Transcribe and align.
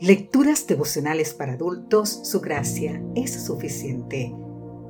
Lecturas 0.00 0.66
devocionales 0.66 1.32
para 1.32 1.54
adultos, 1.54 2.10
su 2.10 2.42
gracia 2.42 3.02
es 3.14 3.32
suficiente. 3.32 4.36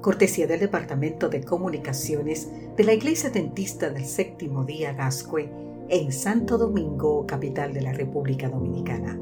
Cortesía 0.01 0.49
del 0.49 0.59
Departamento 0.59 1.29
de 1.29 1.45
Comunicaciones 1.45 2.49
de 2.77 2.83
la 2.83 2.93
Iglesia 2.93 3.31
Dentista 3.31 3.89
del 3.89 4.05
Séptimo 4.05 4.65
Día 4.65 4.95
Gascue 4.95 5.49
en 5.89 6.11
Santo 6.11 6.59
Domingo, 6.59 7.25
capital 7.25 7.73
de 7.73 7.83
la 7.83 7.93
República 7.93 8.49
Dominicana. 8.49 9.17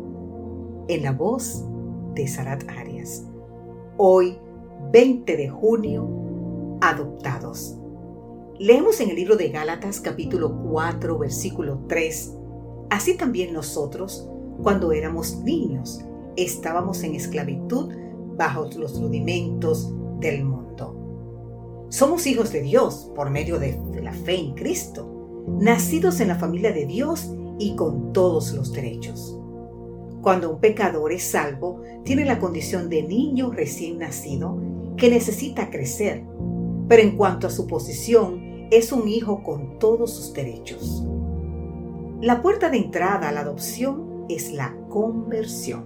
En 0.89 1.03
la 1.03 1.13
voz 1.13 1.63
de 2.15 2.29
Sarat 2.29 2.65
Arias. 2.67 3.25
Hoy, 3.99 4.39
20 4.91 5.37
de 5.37 5.51
junio, 5.51 6.79
adoptados. 6.81 7.77
Leemos 8.59 9.01
en 9.01 9.11
el 9.11 9.17
libro 9.17 9.37
de 9.37 9.51
Gálatas 9.51 10.01
capítulo 10.01 10.63
4, 10.71 11.19
versículo 11.19 11.85
3. 11.89 12.33
Así 12.89 13.19
también 13.19 13.53
nosotros, 13.53 14.31
cuando 14.63 14.93
éramos 14.93 15.37
niños, 15.39 16.01
estábamos 16.37 17.03
en 17.03 17.15
esclavitud 17.15 17.93
bajo 18.37 18.69
los 18.77 19.01
rudimentos 19.01 19.93
del 20.21 20.45
mundo. 20.45 21.87
Somos 21.91 22.27
hijos 22.27 22.53
de 22.53 22.63
Dios 22.63 23.11
por 23.15 23.31
medio 23.31 23.59
de 23.59 23.79
la 24.03 24.13
fe 24.13 24.39
en 24.39 24.55
Cristo, 24.55 25.45
nacidos 25.61 26.21
en 26.21 26.29
la 26.29 26.37
familia 26.37 26.73
de 26.73 26.87
Dios 26.87 27.31
y 27.59 27.77
con 27.77 28.13
todos 28.13 28.53
los 28.53 28.73
derechos. 28.73 29.39
Cuando 30.23 30.51
un 30.51 30.59
pecador 30.59 31.13
es 31.13 31.23
salvo, 31.23 31.83
tiene 32.03 32.25
la 32.25 32.39
condición 32.39 32.89
de 32.89 33.03
niño 33.03 33.53
recién 33.53 33.99
nacido 33.99 34.59
que 34.97 35.11
necesita 35.11 35.71
crecer, 35.71 36.25
pero 36.89 37.03
en 37.03 37.17
cuanto 37.17 37.47
a 37.47 37.51
su 37.51 37.67
posición, 37.67 38.69
es 38.71 38.91
un 38.91 39.07
hijo 39.07 39.43
con 39.43 39.79
todos 39.79 40.15
sus 40.15 40.33
derechos. 40.33 41.05
La 42.21 42.41
puerta 42.41 42.71
de 42.71 42.79
entrada 42.79 43.29
a 43.29 43.33
la 43.33 43.41
adopción 43.41 44.14
es 44.29 44.53
la 44.53 44.75
conversión. 44.89 45.85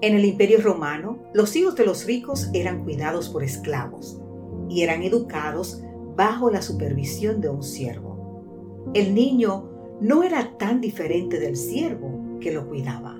En 0.00 0.14
el 0.14 0.24
imperio 0.24 0.60
romano, 0.60 1.18
los 1.34 1.56
hijos 1.56 1.74
de 1.74 1.84
los 1.84 2.06
ricos 2.06 2.50
eran 2.52 2.84
cuidados 2.84 3.28
por 3.28 3.42
esclavos 3.42 4.20
y 4.68 4.82
eran 4.82 5.02
educados 5.02 5.82
bajo 6.16 6.50
la 6.50 6.62
supervisión 6.62 7.40
de 7.40 7.48
un 7.48 7.62
siervo. 7.62 8.90
El 8.94 9.14
niño 9.14 9.68
no 10.00 10.22
era 10.22 10.56
tan 10.56 10.80
diferente 10.80 11.40
del 11.40 11.56
siervo 11.56 12.38
que 12.40 12.52
lo 12.52 12.68
cuidaba. 12.68 13.18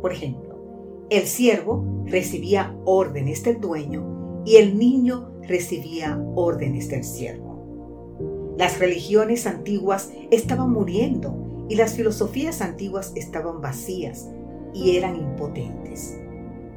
Por 0.00 0.12
ejemplo, 0.12 1.06
el 1.10 1.24
siervo 1.24 1.84
recibía 2.06 2.76
órdenes 2.84 3.42
del 3.42 3.60
dueño 3.60 4.42
y 4.44 4.56
el 4.56 4.78
niño 4.78 5.32
recibía 5.42 6.22
órdenes 6.34 6.88
del 6.88 7.04
siervo. 7.04 8.54
Las 8.58 8.78
religiones 8.78 9.46
antiguas 9.46 10.12
estaban 10.30 10.70
muriendo 10.70 11.41
y 11.72 11.74
las 11.74 11.94
filosofías 11.94 12.60
antiguas 12.60 13.12
estaban 13.14 13.62
vacías 13.62 14.28
y 14.74 14.98
eran 14.98 15.16
impotentes. 15.16 16.18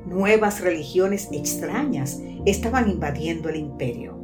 Nuevas 0.05 0.61
religiones 0.61 1.27
extrañas 1.33 2.21
estaban 2.45 2.89
invadiendo 2.89 3.49
el 3.49 3.57
imperio. 3.57 4.17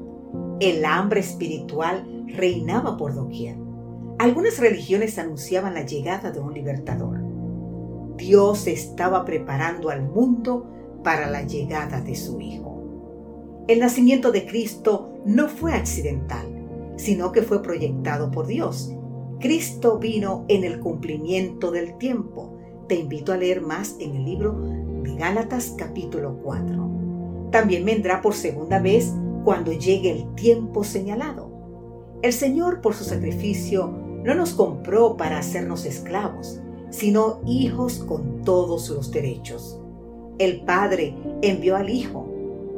El 0.62 0.86
hambre 0.86 1.20
espiritual 1.20 2.24
reinaba 2.28 2.96
por 2.96 3.14
doquier. 3.14 3.58
Algunas 4.18 4.60
religiones 4.60 5.20
anunciaban 5.20 5.74
la 5.74 5.86
llegada 5.86 6.32
de 6.32 6.40
un 6.40 6.54
libertador. 6.54 7.20
Dios 8.16 8.66
estaba 8.66 9.26
preparando 9.26 9.90
al 9.90 10.04
mundo 10.04 10.72
para 11.04 11.30
la 11.30 11.42
llegada 11.42 12.00
de 12.00 12.16
su 12.16 12.40
Hijo. 12.40 12.82
El 13.68 13.82
nacimiento 13.82 14.32
de 14.32 14.46
Cristo 14.46 15.16
no 15.26 15.50
fue 15.50 15.74
accidental, 15.74 16.48
sino 16.96 17.34
que 17.34 17.42
fue 17.42 17.62
proyectado 17.62 18.32
por 18.32 18.48
Dios 18.48 18.96
Cristo 19.42 19.98
vino 19.98 20.46
en 20.50 20.64
el 20.64 20.80
cumplimiento 20.80 21.72
del 21.72 21.98
tiempo. 21.98 22.60
Te 22.88 22.94
invito 22.94 23.34
a 23.34 23.38
leer 23.38 23.62
más 23.62 23.96
en 24.00 24.16
el 24.16 24.24
libro 24.24 24.54
de 25.02 25.16
Gálatas 25.16 25.74
capítulo 25.76 26.38
4. 26.44 27.50
También 27.50 27.84
vendrá 27.84 28.22
por 28.22 28.36
segunda 28.36 28.78
vez 28.78 29.12
cuando 29.44 29.72
llegue 29.72 30.12
el 30.12 30.36
tiempo 30.36 30.84
señalado. 30.84 31.50
El 32.22 32.34
Señor 32.34 32.82
por 32.82 32.94
su 32.94 33.04
sacrificio 33.04 33.88
no 34.24 34.36
nos 34.36 34.54
compró 34.54 35.18
para 35.18 35.40
hacernos 35.40 35.86
esclavos, 35.86 36.62
sino 36.92 37.42
hijos 37.48 37.98
con 38.08 38.44
todos 38.44 38.92
los 38.92 39.10
derechos. 39.10 39.82
El 40.38 40.62
Padre 40.62 41.16
envió 41.42 41.78
al 41.78 41.90
Hijo. 41.90 42.30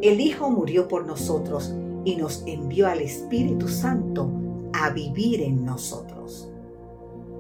El 0.02 0.22
Hijo 0.22 0.50
murió 0.50 0.88
por 0.88 1.06
nosotros 1.06 1.76
y 2.06 2.16
nos 2.16 2.42
envió 2.48 2.88
al 2.88 3.02
Espíritu 3.02 3.68
Santo 3.68 4.32
a 4.72 4.92
vivir 4.92 5.42
en 5.42 5.66
nosotros. 5.66 6.53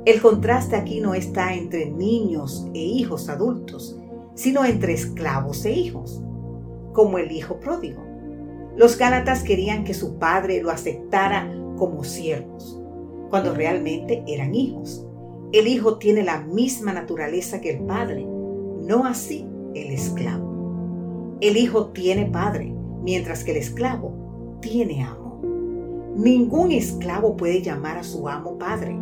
El 0.06 0.22
contraste 0.22 0.76
aquí 0.76 1.00
no 1.00 1.14
está 1.14 1.54
entre 1.54 1.90
niños 1.90 2.68
e 2.74 2.80
hijos 2.80 3.30
adultos, 3.30 3.98
sino 4.36 4.66
entre 4.66 4.92
esclavos 4.92 5.64
e 5.64 5.72
hijos, 5.72 6.22
como 6.92 7.20
el 7.20 7.32
hijo 7.32 7.62
pródigo. 7.62 8.04
Los 8.76 8.98
Gálatas 8.98 9.44
querían 9.44 9.86
que 9.86 9.94
su 9.94 10.20
padre 10.20 10.62
lo 10.62 10.72
aceptara 10.72 11.50
como 11.78 12.04
siervos, 12.04 12.82
cuando 13.30 13.54
realmente 13.54 14.26
eran 14.28 14.54
hijos. 14.54 15.08
El 15.54 15.68
hijo 15.68 16.00
tiene 16.00 16.24
la 16.24 16.42
misma 16.42 16.92
naturaleza 16.92 17.62
que 17.62 17.70
el 17.70 17.86
padre, 17.86 18.26
no 18.26 19.06
así 19.06 19.48
el 19.74 19.94
esclavo. 19.94 21.38
El 21.40 21.56
hijo 21.56 21.92
tiene 21.94 22.26
padre, 22.26 22.76
mientras 23.04 23.46
que 23.46 23.52
el 23.52 23.58
esclavo 23.58 24.58
tiene 24.60 25.02
amo. 25.02 25.40
Ningún 26.18 26.74
esclavo 26.74 27.38
puede 27.38 27.62
llamar 27.62 27.98
a 28.00 28.04
su 28.04 28.28
amo 28.28 28.58
padre 28.58 28.98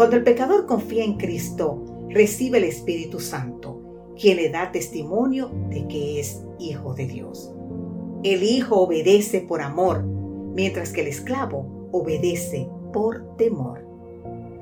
cuando 0.00 0.16
el 0.16 0.24
pecador 0.24 0.64
confía 0.64 1.04
en 1.04 1.18
Cristo, 1.18 1.84
recibe 2.08 2.56
el 2.56 2.64
Espíritu 2.64 3.20
Santo, 3.20 3.82
quien 4.18 4.38
le 4.38 4.48
da 4.48 4.72
testimonio 4.72 5.50
de 5.68 5.86
que 5.88 6.18
es 6.18 6.40
hijo 6.58 6.94
de 6.94 7.06
Dios. 7.06 7.52
El 8.22 8.42
hijo 8.42 8.76
obedece 8.76 9.42
por 9.42 9.60
amor, 9.60 10.02
mientras 10.02 10.94
que 10.94 11.02
el 11.02 11.08
esclavo 11.08 11.90
obedece 11.92 12.66
por 12.94 13.36
temor. 13.36 13.86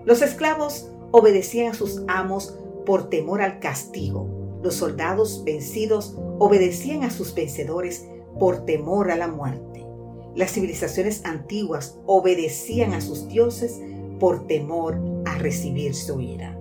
Los 0.04 0.22
esclavos 0.22 0.90
obedecían 1.12 1.70
a 1.70 1.74
sus 1.74 2.02
amos 2.08 2.58
por 2.84 3.08
temor 3.08 3.40
al 3.40 3.60
castigo. 3.60 4.58
Los 4.60 4.74
soldados 4.74 5.44
vencidos 5.44 6.18
obedecían 6.40 7.04
a 7.04 7.10
sus 7.10 7.32
vencedores 7.32 8.08
por 8.40 8.64
temor 8.64 9.12
a 9.12 9.16
la 9.16 9.28
muerte. 9.28 9.86
Las 10.34 10.50
civilizaciones 10.50 11.24
antiguas 11.24 11.96
obedecían 12.06 12.92
a 12.92 13.00
sus 13.00 13.28
dioses 13.28 13.80
por 14.18 14.48
temor 14.48 15.17
recibir 15.38 15.94
su 15.94 16.20
ira. 16.20 16.58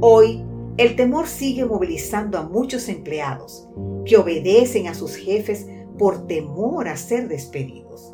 Hoy, 0.00 0.44
el 0.76 0.96
temor 0.96 1.26
sigue 1.26 1.64
movilizando 1.64 2.38
a 2.38 2.42
muchos 2.42 2.88
empleados 2.88 3.68
que 4.04 4.16
obedecen 4.16 4.88
a 4.88 4.94
sus 4.94 5.14
jefes 5.14 5.66
por 5.98 6.26
temor 6.26 6.88
a 6.88 6.96
ser 6.96 7.28
despedidos, 7.28 8.10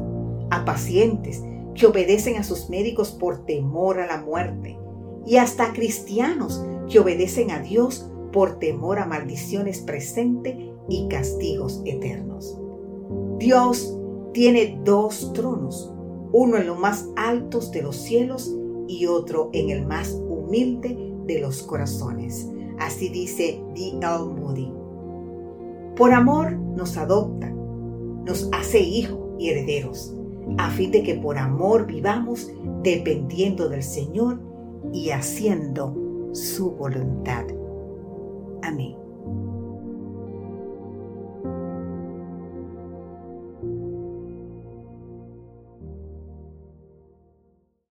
a 0.51 0.65
pacientes 0.65 1.43
que 1.75 1.87
obedecen 1.87 2.37
a 2.37 2.43
sus 2.43 2.69
médicos 2.69 3.13
por 3.13 3.45
temor 3.45 4.01
a 4.01 4.07
la 4.07 4.21
muerte 4.21 4.79
y 5.25 5.37
hasta 5.37 5.67
a 5.67 5.73
cristianos 5.73 6.65
que 6.89 6.99
obedecen 6.99 7.51
a 7.51 7.61
Dios 7.61 8.11
por 8.33 8.59
temor 8.59 8.99
a 8.99 9.07
maldiciones 9.07 9.81
presentes 9.81 10.57
y 10.89 11.07
castigos 11.09 11.83
eternos. 11.85 12.59
Dios 13.39 13.97
tiene 14.33 14.81
dos 14.85 15.33
tronos, 15.33 15.93
uno 16.33 16.57
en 16.57 16.67
los 16.67 16.79
más 16.79 17.09
altos 17.17 17.71
de 17.71 17.83
los 17.83 17.97
cielos 17.97 18.55
y 18.89 19.07
otro 19.07 19.51
en 19.53 19.71
el 19.71 19.87
más 19.87 20.13
humilde 20.29 21.15
de 21.27 21.41
los 21.41 21.63
corazones. 21.63 22.49
Así 22.79 23.09
dice 23.09 23.63
D.L. 23.75 24.35
Moody. 24.39 24.73
Por 25.97 26.13
amor 26.13 26.53
nos 26.53 26.97
adopta, 26.97 27.51
nos 27.51 28.49
hace 28.53 28.81
hijos 28.81 29.19
y 29.39 29.51
herederos, 29.51 30.15
a 30.59 30.71
fin 30.71 30.91
de 30.91 31.03
que 31.03 31.15
por 31.15 31.39
amor 31.39 31.87
vivamos 31.87 32.51
dependiendo 32.83 33.69
del 33.69 33.83
Señor 33.83 34.41
y 34.93 35.11
haciendo 35.11 35.95
su 36.33 36.73
voluntad. 36.73 37.45
Amén. 38.63 39.06